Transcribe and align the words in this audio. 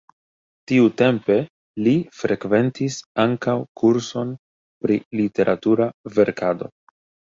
Tiutempe 0.69 1.37
li 1.89 1.93
frekventis 2.23 2.99
ankaŭ 3.27 3.57
kurson 3.85 4.35
pri 4.85 5.01
literatura 5.23 5.93
verkado. 6.21 6.77